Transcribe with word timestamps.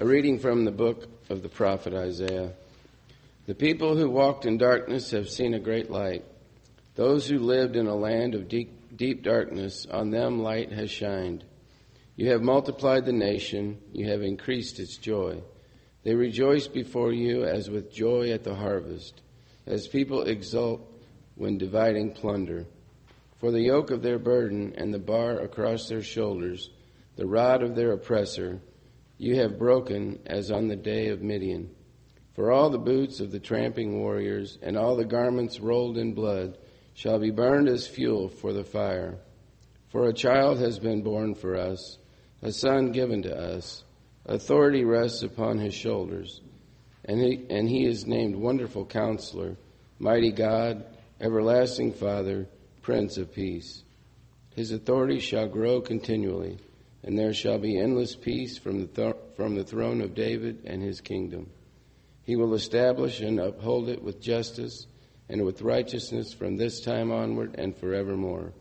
A 0.00 0.06
reading 0.06 0.38
from 0.38 0.64
the 0.64 0.70
book 0.70 1.06
of 1.28 1.42
the 1.42 1.50
prophet 1.50 1.92
Isaiah. 1.92 2.54
The 3.44 3.54
people 3.54 3.98
who 3.98 4.08
walked 4.08 4.46
in 4.46 4.56
darkness 4.56 5.10
have 5.10 5.28
seen 5.28 5.52
a 5.52 5.60
great 5.60 5.90
light. 5.90 6.24
Those 6.94 7.28
who 7.28 7.38
lived 7.38 7.76
in 7.76 7.86
a 7.86 7.94
land 7.94 8.34
of 8.34 8.48
deep, 8.48 8.96
deep 8.96 9.22
darkness, 9.22 9.86
on 9.90 10.08
them 10.08 10.42
light 10.42 10.72
has 10.72 10.90
shined. 10.90 11.44
You 12.16 12.30
have 12.30 12.40
multiplied 12.40 13.04
the 13.04 13.12
nation, 13.12 13.78
you 13.92 14.08
have 14.08 14.22
increased 14.22 14.80
its 14.80 14.96
joy. 14.96 15.42
They 16.02 16.14
rejoice 16.14 16.66
before 16.66 17.12
you 17.12 17.44
as 17.44 17.68
with 17.68 17.92
joy 17.92 18.30
at 18.30 18.42
the 18.42 18.54
harvest, 18.54 19.20
as 19.66 19.86
people 19.86 20.22
exult 20.22 20.80
when 21.34 21.58
dividing 21.58 22.12
plunder. 22.12 22.64
For 23.38 23.50
the 23.50 23.60
yoke 23.60 23.90
of 23.90 24.00
their 24.00 24.18
burden 24.18 24.72
and 24.78 24.94
the 24.94 24.98
bar 24.98 25.40
across 25.40 25.90
their 25.90 26.02
shoulders, 26.02 26.70
the 27.16 27.26
rod 27.26 27.62
of 27.62 27.74
their 27.76 27.92
oppressor, 27.92 28.62
you 29.20 29.36
have 29.36 29.58
broken 29.58 30.18
as 30.24 30.50
on 30.50 30.66
the 30.66 30.76
day 30.76 31.08
of 31.08 31.20
Midian. 31.20 31.68
For 32.32 32.50
all 32.50 32.70
the 32.70 32.78
boots 32.78 33.20
of 33.20 33.30
the 33.30 33.38
tramping 33.38 34.00
warriors 34.00 34.56
and 34.62 34.78
all 34.78 34.96
the 34.96 35.04
garments 35.04 35.60
rolled 35.60 35.98
in 35.98 36.14
blood 36.14 36.56
shall 36.94 37.18
be 37.18 37.30
burned 37.30 37.68
as 37.68 37.86
fuel 37.86 38.30
for 38.30 38.54
the 38.54 38.64
fire. 38.64 39.18
For 39.90 40.08
a 40.08 40.14
child 40.14 40.58
has 40.60 40.78
been 40.78 41.02
born 41.02 41.34
for 41.34 41.54
us, 41.54 41.98
a 42.40 42.50
son 42.50 42.92
given 42.92 43.20
to 43.24 43.36
us. 43.36 43.84
Authority 44.24 44.84
rests 44.84 45.22
upon 45.22 45.58
his 45.58 45.74
shoulders, 45.74 46.40
and 47.04 47.20
he, 47.20 47.44
and 47.50 47.68
he 47.68 47.84
is 47.84 48.06
named 48.06 48.36
Wonderful 48.36 48.86
Counselor, 48.86 49.58
Mighty 49.98 50.32
God, 50.32 50.86
Everlasting 51.20 51.92
Father, 51.92 52.46
Prince 52.80 53.18
of 53.18 53.34
Peace. 53.34 53.82
His 54.56 54.72
authority 54.72 55.20
shall 55.20 55.46
grow 55.46 55.82
continually 55.82 56.58
and 57.02 57.18
there 57.18 57.32
shall 57.32 57.58
be 57.58 57.78
endless 57.78 58.14
peace 58.14 58.58
from 58.58 58.80
the, 58.80 58.86
th- 58.86 59.16
from 59.36 59.54
the 59.54 59.64
throne 59.64 60.00
of 60.00 60.14
David 60.14 60.64
and 60.66 60.82
his 60.82 61.00
kingdom. 61.00 61.48
He 62.24 62.36
will 62.36 62.54
establish 62.54 63.20
and 63.20 63.40
uphold 63.40 63.88
it 63.88 64.02
with 64.02 64.20
justice 64.20 64.86
and 65.28 65.44
with 65.44 65.62
righteousness 65.62 66.32
from 66.32 66.56
this 66.56 66.80
time 66.80 67.10
onward 67.10 67.54
and 67.58 67.76
forevermore. 67.76 68.52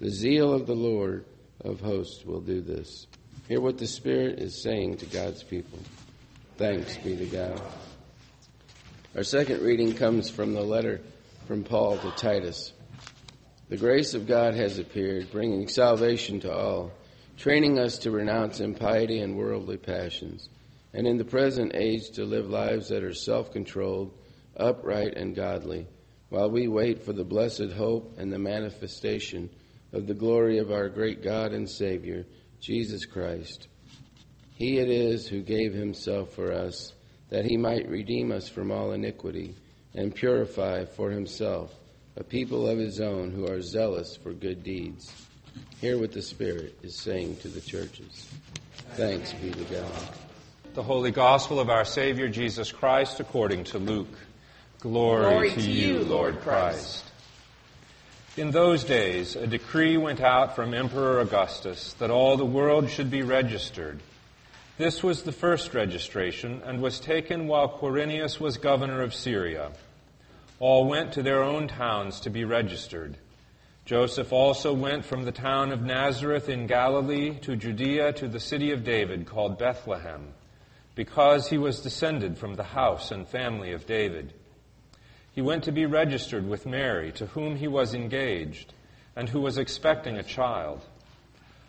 The 0.00 0.10
zeal 0.10 0.52
of 0.52 0.66
the 0.66 0.74
Lord 0.74 1.24
of 1.60 1.80
hosts 1.80 2.24
will 2.24 2.40
do 2.40 2.60
this. 2.60 3.06
Hear 3.48 3.60
what 3.60 3.78
the 3.78 3.86
Spirit 3.86 4.38
is 4.38 4.62
saying 4.62 4.98
to 4.98 5.06
God's 5.06 5.42
people. 5.42 5.78
Thanks 6.56 6.96
be 6.98 7.16
to 7.16 7.26
God. 7.26 7.60
Our 9.14 9.24
second 9.24 9.62
reading 9.62 9.94
comes 9.94 10.30
from 10.30 10.54
the 10.54 10.62
letter 10.62 11.00
from 11.46 11.64
Paul 11.64 11.98
to 11.98 12.10
Titus. 12.12 12.72
The 13.68 13.76
grace 13.76 14.14
of 14.14 14.26
God 14.26 14.54
has 14.54 14.78
appeared, 14.78 15.30
bringing 15.30 15.68
salvation 15.68 16.40
to 16.40 16.52
all 16.52 16.92
training 17.36 17.78
us 17.78 17.98
to 17.98 18.10
renounce 18.10 18.60
impiety 18.60 19.20
and 19.20 19.36
worldly 19.36 19.76
passions, 19.76 20.48
and 20.92 21.06
in 21.06 21.16
the 21.16 21.24
present 21.24 21.74
age 21.74 22.10
to 22.10 22.24
live 22.24 22.48
lives 22.48 22.88
that 22.88 23.02
are 23.02 23.14
self 23.14 23.52
controlled, 23.52 24.12
upright, 24.56 25.16
and 25.16 25.34
godly, 25.34 25.86
while 26.28 26.50
we 26.50 26.68
wait 26.68 27.02
for 27.02 27.12
the 27.12 27.24
blessed 27.24 27.72
hope 27.76 28.14
and 28.18 28.32
the 28.32 28.38
manifestation 28.38 29.50
of 29.92 30.06
the 30.06 30.14
glory 30.14 30.58
of 30.58 30.70
our 30.70 30.88
great 30.88 31.22
God 31.22 31.52
and 31.52 31.68
Savior, 31.68 32.24
Jesus 32.60 33.04
Christ. 33.04 33.68
He 34.54 34.78
it 34.78 34.88
is 34.88 35.26
who 35.26 35.42
gave 35.42 35.72
himself 35.72 36.32
for 36.34 36.52
us, 36.52 36.94
that 37.30 37.44
he 37.44 37.56
might 37.56 37.88
redeem 37.88 38.30
us 38.30 38.48
from 38.48 38.70
all 38.70 38.92
iniquity, 38.92 39.54
and 39.94 40.14
purify 40.14 40.84
for 40.84 41.10
himself 41.10 41.74
a 42.16 42.24
people 42.24 42.68
of 42.68 42.78
his 42.78 43.00
own 43.00 43.30
who 43.30 43.46
are 43.46 43.60
zealous 43.60 44.16
for 44.16 44.32
good 44.32 44.62
deeds. 44.62 45.10
Hear 45.80 45.98
what 45.98 46.12
the 46.12 46.22
Spirit 46.22 46.78
is 46.82 46.94
saying 46.94 47.36
to 47.38 47.48
the 47.48 47.60
churches. 47.60 48.28
Thanks 48.94 49.32
be 49.32 49.50
to 49.50 49.64
God. 49.64 49.92
The 50.74 50.82
Holy 50.82 51.10
Gospel 51.10 51.60
of 51.60 51.68
our 51.68 51.84
Savior 51.84 52.28
Jesus 52.28 52.70
Christ 52.70 53.20
according 53.20 53.64
to 53.64 53.78
Luke. 53.78 54.16
Glory, 54.80 55.22
Glory 55.22 55.50
to, 55.50 55.56
to, 55.56 55.70
you, 55.70 55.98
Lord 56.00 56.40
Christ. 56.40 57.04
In 58.36 58.50
those 58.50 58.82
days, 58.82 59.36
a 59.36 59.46
decree 59.46 59.96
went 59.96 60.20
out 60.20 60.56
from 60.56 60.72
Emperor 60.72 61.20
Augustus 61.20 61.92
that 61.94 62.10
all 62.10 62.36
the 62.36 62.46
world 62.46 62.88
should 62.88 63.10
be 63.10 63.22
registered. 63.22 64.00
This 64.78 65.02
was 65.02 65.22
the 65.22 65.32
first 65.32 65.74
registration 65.74 66.62
and 66.64 66.80
was 66.80 66.98
taken 66.98 67.46
while 67.46 67.68
Quirinius 67.68 68.40
was 68.40 68.56
governor 68.56 69.02
of 69.02 69.14
Syria. 69.14 69.72
All 70.58 70.86
went 70.86 71.12
to 71.12 71.22
their 71.22 71.42
own 71.42 71.68
towns 71.68 72.20
to 72.20 72.30
be 72.30 72.44
registered. 72.44 73.18
Joseph 73.84 74.32
also 74.32 74.72
went 74.72 75.04
from 75.04 75.24
the 75.24 75.32
town 75.32 75.72
of 75.72 75.82
Nazareth 75.82 76.48
in 76.48 76.68
Galilee 76.68 77.34
to 77.40 77.56
Judea 77.56 78.12
to 78.12 78.28
the 78.28 78.38
city 78.38 78.70
of 78.70 78.84
David 78.84 79.26
called 79.26 79.58
Bethlehem, 79.58 80.34
because 80.94 81.48
he 81.48 81.58
was 81.58 81.80
descended 81.80 82.38
from 82.38 82.54
the 82.54 82.62
house 82.62 83.10
and 83.10 83.26
family 83.26 83.72
of 83.72 83.84
David. 83.84 84.34
He 85.32 85.42
went 85.42 85.64
to 85.64 85.72
be 85.72 85.84
registered 85.84 86.48
with 86.48 86.64
Mary, 86.64 87.10
to 87.12 87.26
whom 87.26 87.56
he 87.56 87.66
was 87.66 87.92
engaged, 87.92 88.72
and 89.16 89.28
who 89.28 89.40
was 89.40 89.58
expecting 89.58 90.16
a 90.16 90.22
child. 90.22 90.80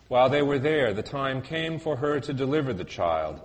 While 0.07 0.29
they 0.29 0.43
were 0.43 0.59
there, 0.59 0.93
the 0.93 1.01
time 1.01 1.41
came 1.41 1.79
for 1.79 1.95
her 1.95 2.19
to 2.19 2.33
deliver 2.33 2.73
the 2.73 2.83
child, 2.83 3.41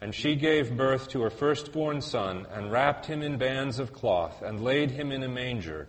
and 0.00 0.14
she 0.14 0.36
gave 0.36 0.76
birth 0.76 1.08
to 1.08 1.22
her 1.22 1.30
firstborn 1.30 2.00
son, 2.00 2.46
and 2.52 2.70
wrapped 2.70 3.06
him 3.06 3.20
in 3.20 3.36
bands 3.36 3.80
of 3.80 3.92
cloth, 3.92 4.42
and 4.42 4.62
laid 4.62 4.92
him 4.92 5.10
in 5.10 5.24
a 5.24 5.28
manger 5.28 5.88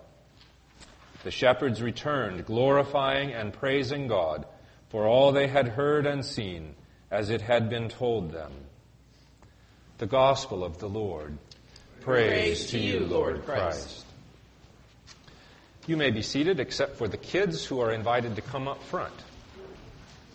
The 1.23 1.31
shepherds 1.31 1.81
returned, 1.81 2.45
glorifying 2.45 3.31
and 3.31 3.53
praising 3.53 4.07
God 4.07 4.45
for 4.89 5.05
all 5.05 5.31
they 5.31 5.47
had 5.47 5.67
heard 5.67 6.05
and 6.05 6.25
seen 6.25 6.75
as 7.11 7.29
it 7.29 7.41
had 7.41 7.69
been 7.69 7.89
told 7.89 8.31
them. 8.31 8.51
The 9.99 10.07
Gospel 10.07 10.63
of 10.63 10.79
the 10.79 10.89
Lord. 10.89 11.37
Praise, 12.01 12.29
Praise 12.29 12.71
to 12.71 12.79
you, 12.79 13.01
Lord 13.01 13.45
Christ. 13.45 14.05
You 15.85 15.95
may 15.97 16.09
be 16.09 16.21
seated 16.21 16.59
except 16.59 16.95
for 16.97 17.07
the 17.07 17.17
kids 17.17 17.65
who 17.65 17.79
are 17.79 17.91
invited 17.91 18.35
to 18.35 18.41
come 18.41 18.67
up 18.67 18.81
front. 18.83 19.13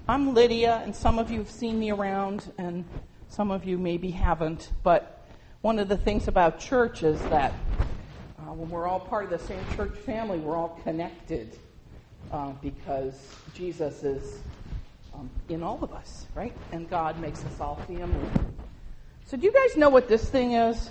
I'm 0.08 0.34
Lydia, 0.34 0.81
and 0.84 0.94
some 0.94 1.19
of 1.19 1.31
you 1.32 1.38
have 1.38 1.50
seen 1.50 1.78
me 1.81 1.90
around, 1.90 2.52
and 2.58 2.84
some 3.28 3.50
of 3.50 3.64
you 3.64 3.76
maybe 3.76 4.12
haven't. 4.12 4.70
But 4.84 5.26
one 5.62 5.81
of 5.81 5.88
the 5.88 5.96
things 5.96 6.28
about 6.28 6.60
church 6.60 7.02
is 7.02 7.20
that 7.22 7.52
when 8.56 8.70
we're 8.70 8.87
all 8.87 9.00
part 9.00 9.25
of 9.25 9.31
the 9.31 9.38
same 9.38 9.61
church 9.76 9.94
family, 9.99 10.38
we're 10.38 10.56
all 10.56 10.81
connected 10.82 11.58
uh, 12.32 12.53
because 12.62 13.14
Jesus 13.55 14.03
is 14.03 14.38
um, 15.12 15.29
in 15.50 15.62
all 15.62 15.79
of 15.82 15.93
us, 15.93 16.25
right? 16.35 16.55
And 16.73 16.88
God 16.88 17.20
makes 17.20 17.44
us 17.44 17.61
all 17.61 17.76
family. 17.87 18.29
So, 19.26 19.37
do 19.37 19.44
you 19.44 19.53
guys 19.53 19.76
know 19.76 19.91
what 19.91 20.08
this 20.08 20.26
thing 20.29 20.53
is? 20.53 20.88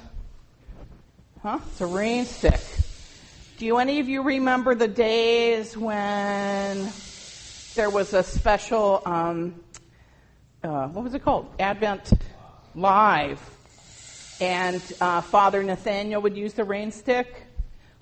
Huh? 1.42 1.60
It's 1.72 1.82
a 1.82 1.88
rain 1.88 2.26
stick. 2.26 2.62
Do 3.58 3.66
you 3.66 3.78
any 3.78 4.00
of 4.00 4.10
you 4.10 4.22
remember 4.22 4.76
the 4.76 4.88
days 4.88 5.76
when 5.76 6.88
there 7.74 7.90
was 7.90 8.14
a 8.14 8.22
special, 8.22 9.02
um, 9.06 9.56
uh, 10.64 10.88
what 10.90 11.04
was 11.04 11.16
it 11.16 11.24
called? 11.24 11.52
Advent 11.60 12.12
Live. 12.76 13.42
And 14.40 14.82
uh, 15.02 15.22
Father 15.22 15.64
Nathaniel 15.64 16.22
would 16.22 16.38
use 16.38 16.54
the 16.54 16.64
rain 16.64 16.92
stick. 16.92 17.46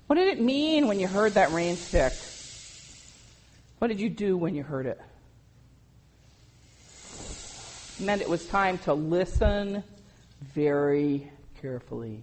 What 0.06 0.16
did 0.16 0.28
it 0.28 0.40
mean 0.40 0.86
when 0.86 1.00
you 1.00 1.08
heard 1.08 1.34
that 1.34 1.52
rain 1.52 1.76
stick? 1.76 2.12
What 3.78 3.88
did 3.88 4.00
you 4.00 4.10
do 4.10 4.36
when 4.36 4.54
you 4.54 4.62
heard 4.62 4.86
it? 4.86 5.00
It 7.98 8.04
meant 8.04 8.20
it 8.20 8.28
was 8.28 8.46
time 8.46 8.78
to 8.78 8.94
listen 8.94 9.82
very 10.54 11.30
carefully. 11.60 12.22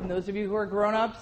And 0.00 0.10
those 0.10 0.28
of 0.28 0.36
you 0.36 0.46
who 0.46 0.54
are 0.54 0.66
grown 0.66 0.94
ups, 0.94 1.20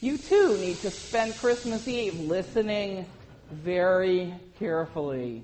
you 0.00 0.18
too 0.18 0.56
need 0.58 0.76
to 0.80 0.90
spend 0.90 1.36
Christmas 1.38 1.88
Eve 1.88 2.20
listening 2.20 3.06
very 3.50 4.34
carefully. 4.58 5.42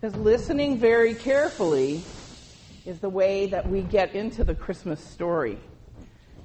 Because 0.00 0.16
listening 0.16 0.78
very 0.78 1.14
carefully 1.14 2.02
is 2.84 2.98
the 2.98 3.08
way 3.08 3.46
that 3.46 3.68
we 3.68 3.82
get 3.82 4.14
into 4.14 4.42
the 4.42 4.54
Christmas 4.54 5.00
story. 5.00 5.58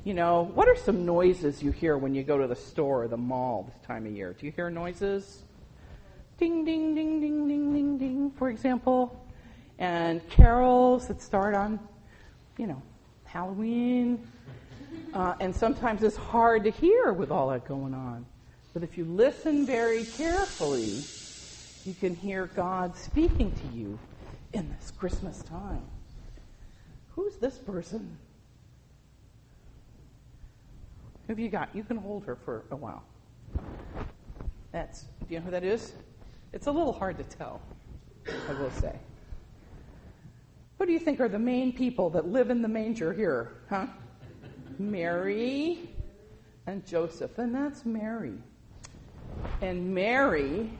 You 0.03 0.13
know, 0.13 0.51
what 0.53 0.67
are 0.67 0.75
some 0.75 1.05
noises 1.05 1.63
you 1.63 1.71
hear 1.71 1.97
when 1.97 2.13
you 2.13 2.23
go 2.23 2.37
to 2.37 2.45
the 2.45 2.57
store 2.57 3.03
or 3.03 3.07
the 3.07 3.15
mall 3.15 3.71
this 3.71 3.79
time 3.87 4.05
of 4.05 4.11
year? 4.11 4.35
Do 4.37 4.45
you 4.45 4.51
hear 4.51 4.69
noises? 4.69 5.43
Ding, 6.37 6.65
ding, 6.65 6.93
ding, 6.93 7.21
ding, 7.21 7.47
ding, 7.47 7.73
ding, 7.73 7.97
ding, 7.97 8.31
for 8.31 8.49
example. 8.49 9.25
And 9.79 10.27
carols 10.29 11.07
that 11.07 11.21
start 11.21 11.55
on, 11.55 11.79
you 12.57 12.67
know, 12.67 12.81
Halloween. 13.23 14.27
Uh, 15.13 15.35
and 15.39 15.55
sometimes 15.55 16.03
it's 16.03 16.17
hard 16.17 16.65
to 16.65 16.69
hear 16.69 17.13
with 17.13 17.31
all 17.31 17.49
that 17.49 17.65
going 17.65 17.93
on. 17.93 18.25
But 18.73 18.83
if 18.83 18.97
you 18.97 19.05
listen 19.05 19.65
very 19.65 20.03
carefully, 20.03 21.01
you 21.85 21.93
can 21.93 22.13
hear 22.13 22.47
God 22.47 22.97
speaking 22.97 23.51
to 23.51 23.77
you 23.77 23.97
in 24.51 24.69
this 24.77 24.91
Christmas 24.91 25.41
time. 25.43 25.83
Who's 27.11 27.37
this 27.37 27.57
person? 27.57 28.17
Who 31.27 31.33
have 31.33 31.39
you 31.39 31.49
got? 31.49 31.73
You 31.73 31.83
can 31.83 31.97
hold 31.97 32.25
her 32.25 32.35
for 32.35 32.65
a 32.71 32.75
while. 32.75 33.03
That's, 34.71 35.03
do 35.03 35.33
you 35.33 35.39
know 35.39 35.45
who 35.45 35.51
that 35.51 35.63
is? 35.63 35.93
It's 36.51 36.67
a 36.67 36.71
little 36.71 36.93
hard 36.93 37.17
to 37.17 37.23
tell, 37.23 37.61
I 38.27 38.53
will 38.53 38.71
say. 38.71 38.95
What 40.77 40.87
do 40.87 40.93
you 40.93 40.99
think 40.99 41.19
are 41.19 41.29
the 41.29 41.39
main 41.39 41.71
people 41.71 42.09
that 42.11 42.27
live 42.27 42.49
in 42.49 42.61
the 42.61 42.67
manger 42.67 43.13
here, 43.13 43.53
huh? 43.69 43.87
Mary 44.77 45.89
and 46.67 46.85
Joseph, 46.85 47.37
and 47.37 47.55
that's 47.55 47.85
Mary. 47.85 48.33
And 49.61 49.93
Mary 49.93 50.71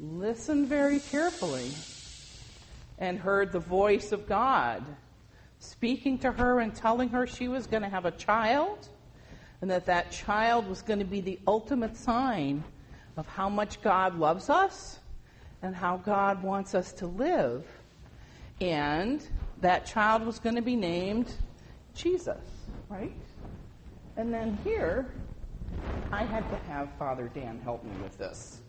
listened 0.00 0.68
very 0.68 1.00
carefully 1.00 1.70
and 2.98 3.18
heard 3.18 3.52
the 3.52 3.60
voice 3.60 4.12
of 4.12 4.26
God 4.26 4.84
speaking 5.58 6.18
to 6.20 6.32
her 6.32 6.60
and 6.60 6.74
telling 6.74 7.08
her 7.10 7.26
she 7.26 7.48
was 7.48 7.66
going 7.66 7.82
to 7.82 7.88
have 7.88 8.04
a 8.04 8.12
child 8.12 8.88
and 9.60 9.70
that 9.70 9.86
that 9.86 10.12
child 10.12 10.68
was 10.68 10.82
going 10.82 10.98
to 10.98 11.04
be 11.04 11.20
the 11.20 11.38
ultimate 11.46 11.96
sign 11.96 12.64
of 13.16 13.26
how 13.26 13.48
much 13.48 13.82
God 13.82 14.18
loves 14.18 14.48
us 14.48 15.00
and 15.62 15.74
how 15.74 15.96
God 15.96 16.42
wants 16.42 16.74
us 16.74 16.92
to 16.94 17.06
live. 17.06 17.66
And 18.60 19.26
that 19.60 19.86
child 19.86 20.24
was 20.24 20.38
going 20.38 20.54
to 20.54 20.62
be 20.62 20.76
named 20.76 21.32
Jesus, 21.94 22.38
right? 22.88 23.16
And 24.16 24.32
then 24.32 24.58
here, 24.62 25.06
I 26.12 26.24
had 26.24 26.48
to 26.50 26.56
have 26.70 26.88
Father 26.98 27.30
Dan 27.34 27.60
help 27.62 27.84
me 27.84 27.90
with 28.02 28.16
this. 28.18 28.60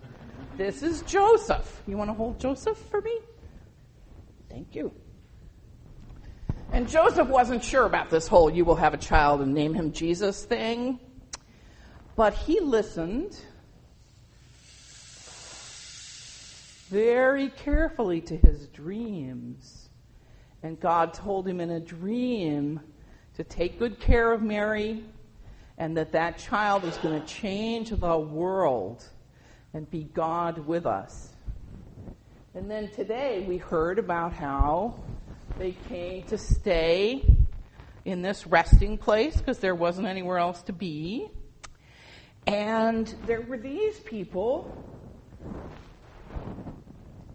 This 0.58 0.84
is 0.84 1.04
Joseph. 1.04 1.84
You 1.88 1.98
want 1.98 2.10
to 2.10 2.14
hold 2.14 2.40
Joseph 2.40 2.78
for 2.78 3.02
me? 3.02 3.18
Thank 4.50 4.76
you. 4.76 4.92
And 6.72 6.88
Joseph 6.88 7.28
wasn't 7.28 7.64
sure 7.64 7.86
about 7.86 8.10
this 8.10 8.28
whole 8.28 8.50
you 8.50 8.64
will 8.64 8.76
have 8.76 8.94
a 8.94 8.98
child 8.98 9.42
and 9.42 9.54
name 9.54 9.74
him 9.74 9.92
Jesus 9.92 10.46
thing. 10.46 11.00
But 12.16 12.34
he 12.34 12.60
listened 12.60 13.40
very 16.90 17.50
carefully 17.50 18.22
to 18.22 18.38
his 18.38 18.68
dreams. 18.68 19.90
And 20.62 20.80
God 20.80 21.14
told 21.14 21.48
him 21.48 21.60
in 21.60 21.72
a 21.72 21.80
dream 21.80 22.82
to 23.36 23.44
take 23.44 23.80
good 23.80 24.00
care 24.00 24.32
of 24.32 24.42
Mary 24.42 25.04
and 25.78 25.96
that 25.98 26.12
that 26.12 26.38
child 26.38 26.84
was 26.84 26.98
going 26.98 27.20
to 27.20 27.26
change 27.26 27.90
the 27.90 28.18
world 28.18 29.04
and 29.74 29.90
be 29.90 30.04
God 30.04 30.68
with 30.68 30.86
us. 30.86 31.34
And 32.54 32.70
then 32.70 32.90
today 32.92 33.46
we 33.48 33.58
heard 33.58 33.98
about 33.98 34.34
how 34.34 34.96
they 35.60 35.76
came 35.90 36.24
to 36.24 36.38
stay 36.38 37.22
in 38.06 38.22
this 38.22 38.48
resting 38.48 38.98
place 38.98 39.36
because 39.36 39.60
there 39.60 39.76
wasn't 39.76 40.08
anywhere 40.08 40.38
else 40.38 40.62
to 40.64 40.74
be. 40.74 41.28
And 42.48 43.14
there 43.26 43.42
were 43.42 43.58
these 43.58 44.00
people. 44.00 44.74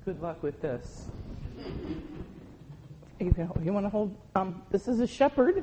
Good 0.06 0.22
luck 0.22 0.42
with 0.42 0.60
this. 0.62 1.06
You, 3.20 3.32
you 3.62 3.72
want 3.72 3.84
to 3.84 3.90
hold? 3.90 4.16
Um, 4.34 4.62
this 4.70 4.88
is 4.88 5.00
a 5.00 5.06
shepherd. 5.06 5.62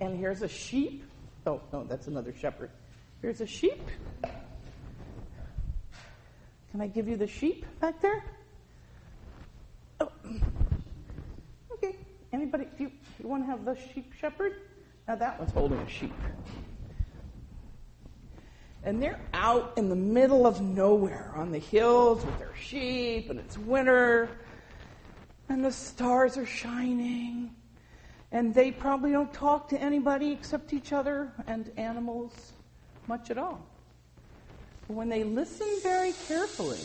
and 0.00 0.18
here's 0.18 0.42
a 0.42 0.48
sheep. 0.48 1.02
Oh, 1.46 1.62
no, 1.72 1.84
that's 1.84 2.08
another 2.08 2.34
shepherd. 2.38 2.70
Here's 3.22 3.40
a 3.40 3.46
sheep. 3.46 3.88
Can 6.70 6.82
I 6.82 6.86
give 6.86 7.08
you 7.08 7.16
the 7.16 7.26
sheep 7.26 7.64
back 7.80 8.00
there? 8.02 8.22
Oh. 10.00 10.10
Okay. 11.72 11.96
Anybody, 12.40 12.64
if 12.72 12.80
you, 12.80 12.90
you 13.22 13.28
want 13.28 13.42
to 13.42 13.50
have 13.50 13.66
the 13.66 13.76
sheep 13.92 14.14
shepherd? 14.18 14.54
Now 15.06 15.14
that 15.16 15.38
one's 15.38 15.52
holding 15.52 15.76
a 15.76 15.88
sheep. 15.90 16.14
And 18.82 19.02
they're 19.02 19.20
out 19.34 19.74
in 19.76 19.90
the 19.90 19.94
middle 19.94 20.46
of 20.46 20.62
nowhere 20.62 21.32
on 21.36 21.52
the 21.52 21.58
hills 21.58 22.24
with 22.24 22.38
their 22.38 22.54
sheep, 22.58 23.28
and 23.28 23.38
it's 23.38 23.58
winter, 23.58 24.30
and 25.50 25.62
the 25.62 25.70
stars 25.70 26.38
are 26.38 26.46
shining, 26.46 27.54
and 28.32 28.54
they 28.54 28.70
probably 28.70 29.12
don't 29.12 29.34
talk 29.34 29.68
to 29.68 29.78
anybody 29.78 30.32
except 30.32 30.72
each 30.72 30.94
other 30.94 31.30
and 31.46 31.70
animals 31.76 32.52
much 33.06 33.30
at 33.30 33.36
all. 33.36 33.60
But 34.88 34.94
when 34.94 35.10
they 35.10 35.24
listened 35.24 35.82
very 35.82 36.14
carefully, 36.26 36.80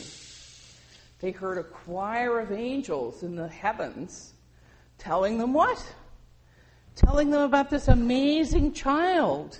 they 1.21 1.31
heard 1.31 1.57
a 1.57 1.63
choir 1.63 2.41
of 2.41 2.51
angels 2.51 3.23
in 3.23 3.37
the 3.37 3.47
heavens 3.47 4.33
telling 4.97 5.37
them 5.37 5.53
what? 5.53 5.83
Telling 6.95 7.29
them 7.29 7.41
about 7.41 7.69
this 7.69 7.87
amazing 7.87 8.73
child 8.73 9.59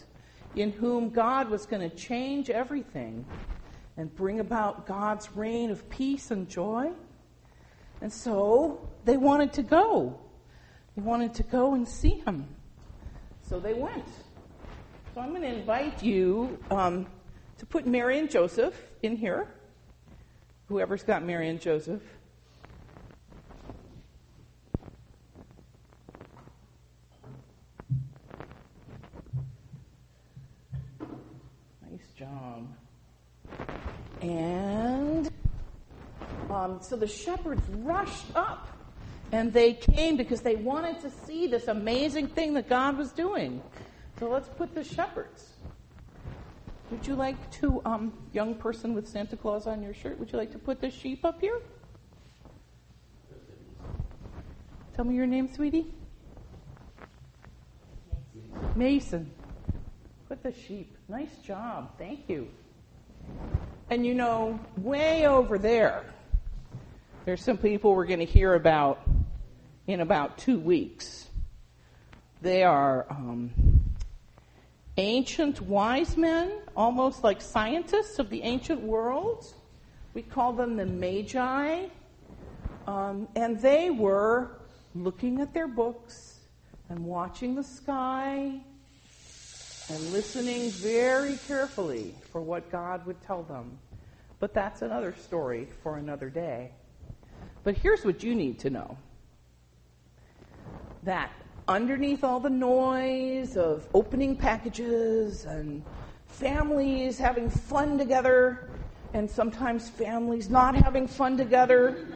in 0.56 0.72
whom 0.72 1.10
God 1.10 1.50
was 1.50 1.66
going 1.66 1.88
to 1.88 1.96
change 1.96 2.50
everything 2.50 3.26
and 3.98 4.14
bring 4.16 4.40
about 4.40 4.86
God's 4.86 5.36
reign 5.36 5.70
of 5.70 5.90
peace 5.90 6.32
and 6.32 6.48
joy. 6.50 6.92
And 8.02 8.12
so 8.12 8.88
they 9.06 9.18
wanted 9.18 9.54
to 9.54 9.64
go. 9.64 10.20
They 10.96 11.02
wanted 11.02 11.34
to 11.36 11.44
go 11.44 11.74
and 11.74 11.88
see 11.88 12.22
him. 12.26 12.48
So 13.42 13.60
they 13.60 13.74
went. 13.74 14.08
So 15.14 15.22
I'm 15.22 15.30
going 15.30 15.42
to 15.44 15.48
invite 15.48 16.04
you 16.04 16.58
um, 16.72 17.06
to 17.58 17.66
put 17.66 17.86
Mary 17.86 18.20
and 18.20 18.30
Joseph 18.30 18.76
in 19.02 19.16
here. 19.16 19.48
Whoever's 20.68 21.04
got 21.04 21.24
Mary 21.24 21.48
and 21.48 21.62
Joseph. 21.62 22.02
Nice 31.90 32.05
job. 32.16 32.68
And 34.22 35.30
um, 36.50 36.80
so 36.82 36.96
the 36.96 37.08
shepherds 37.08 37.62
rushed 37.70 38.28
up 38.36 38.70
and 39.32 39.52
they 39.52 39.74
came 39.74 40.16
because 40.16 40.42
they 40.42 40.56
wanted 40.56 41.00
to 41.02 41.10
see 41.10 41.48
this 41.48 41.68
amazing 41.68 42.28
thing 42.28 42.54
that 42.54 42.70
God 42.70 42.98
was 42.98 43.12
doing. 43.12 43.62
So 44.20 44.30
let's 44.30 44.48
put 44.48 44.74
the 44.74 44.84
shepherds. 44.84 45.54
Would 46.92 47.06
you 47.06 47.16
like 47.16 47.52
to, 47.60 47.82
um, 47.84 48.14
young 48.32 48.56
person 48.56 48.94
with 48.94 49.08
Santa 49.08 49.36
Claus 49.36 49.68
on 49.68 49.82
your 49.82 49.94
shirt, 49.94 50.18
would 50.20 50.32
you 50.32 50.38
like 50.38 50.52
to 50.52 50.60
put 50.60 50.80
the 50.80 50.90
sheep 50.90 51.26
up 51.26 51.42
here? 51.42 51.60
Tell 54.96 55.04
me 55.04 55.16
your 55.16 55.26
name, 55.26 55.54
sweetie. 55.54 55.94
Mason. 58.76 59.30
The 60.46 60.54
sheep. 60.54 60.96
Nice 61.10 61.36
job. 61.40 61.98
Thank 61.98 62.30
you. 62.30 62.48
And 63.90 64.06
you 64.06 64.14
know, 64.14 64.60
way 64.78 65.26
over 65.26 65.58
there, 65.58 66.04
there's 67.26 67.42
some 67.42 67.58
people 67.58 67.96
we're 67.96 68.06
going 68.06 68.20
to 68.20 68.26
hear 68.26 68.54
about 68.54 69.02
in 69.88 70.02
about 70.02 70.38
two 70.38 70.60
weeks. 70.60 71.28
They 72.44 72.62
are 72.62 73.08
um, 73.10 73.50
ancient 74.98 75.62
wise 75.62 76.16
men 76.16 76.52
almost 76.78 77.24
like 77.24 77.42
scientists 77.42 78.20
of 78.20 78.30
the 78.30 78.44
ancient 78.44 78.82
world. 78.82 79.52
We 80.14 80.22
call 80.22 80.54
them 80.54 80.76
the 80.76 80.86
Magi. 80.86 81.88
Um, 82.86 83.28
and 83.36 83.60
they 83.60 83.90
were 83.90 84.52
looking 84.94 85.42
at 85.42 85.56
their 85.56 85.68
books 85.68 86.42
and 86.90 87.04
watching 87.04 87.56
the 87.56 87.64
sky 87.64 88.62
and 89.90 90.12
listening 90.12 90.70
very 90.72 91.38
carefully 91.48 92.16
for 92.32 92.42
what 92.42 92.72
God 92.72 93.06
would 93.06 93.22
tell 93.22 93.44
them. 93.44 93.78
But 94.40 94.54
that's 94.54 94.82
another 94.82 95.14
story 95.14 95.68
for 95.84 95.98
another 95.98 96.30
day. 96.30 96.72
But 97.64 97.78
here's 97.78 98.04
what 98.04 98.24
you 98.24 98.36
need 98.36 98.60
to 98.60 98.70
know 98.70 98.98
that 101.04 101.32
underneath 101.68 102.24
all 102.24 102.40
the 102.40 102.50
noise 102.50 103.58
of 103.58 103.88
opening 103.94 104.36
packages 104.36 105.46
and 105.46 105.84
families 106.28 107.18
having 107.20 107.50
fun 107.50 107.98
together, 107.98 108.70
and 109.14 109.30
sometimes 109.30 109.90
families 109.90 110.50
not 110.50 110.76
having 110.76 111.08
fun 111.08 111.38
together 111.38 112.08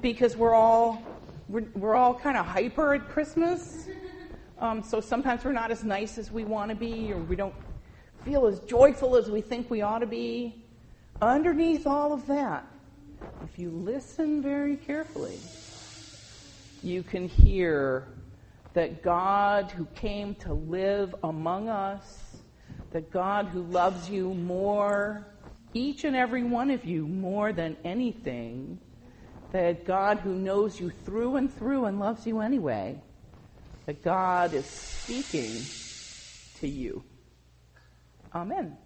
because 0.00 0.36
we're 0.36 0.54
all 0.54 1.02
we're, 1.48 1.64
we're 1.74 1.94
all 1.94 2.14
kind 2.14 2.36
of 2.36 2.44
hyper 2.44 2.94
at 2.94 3.08
Christmas. 3.08 3.87
Um, 4.60 4.82
so 4.82 5.00
sometimes 5.00 5.44
we're 5.44 5.52
not 5.52 5.70
as 5.70 5.84
nice 5.84 6.18
as 6.18 6.32
we 6.32 6.44
want 6.44 6.70
to 6.70 6.74
be, 6.74 7.12
or 7.12 7.18
we 7.18 7.36
don't 7.36 7.54
feel 8.24 8.46
as 8.46 8.58
joyful 8.60 9.14
as 9.14 9.30
we 9.30 9.40
think 9.40 9.70
we 9.70 9.82
ought 9.82 10.00
to 10.00 10.06
be. 10.06 10.64
Underneath 11.22 11.86
all 11.86 12.12
of 12.12 12.26
that, 12.26 12.66
if 13.44 13.56
you 13.56 13.70
listen 13.70 14.42
very 14.42 14.76
carefully, 14.76 15.38
you 16.82 17.04
can 17.04 17.28
hear 17.28 18.08
that 18.74 19.02
God 19.02 19.70
who 19.70 19.84
came 19.94 20.34
to 20.36 20.54
live 20.54 21.14
among 21.22 21.68
us, 21.68 22.36
that 22.90 23.12
God 23.12 23.46
who 23.46 23.62
loves 23.62 24.10
you 24.10 24.34
more, 24.34 25.24
each 25.72 26.02
and 26.02 26.16
every 26.16 26.42
one 26.42 26.70
of 26.70 26.84
you 26.84 27.06
more 27.06 27.52
than 27.52 27.76
anything, 27.84 28.78
that 29.52 29.84
God 29.84 30.18
who 30.18 30.34
knows 30.34 30.80
you 30.80 30.90
through 30.90 31.36
and 31.36 31.52
through 31.52 31.84
and 31.84 32.00
loves 32.00 32.26
you 32.26 32.40
anyway, 32.40 33.00
that 33.88 34.02
God 34.02 34.52
is 34.52 34.68
speaking 34.68 35.70
to 36.60 36.68
you. 36.68 37.02
Amen. 38.34 38.76